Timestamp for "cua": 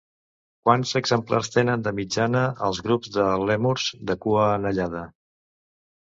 4.27-4.49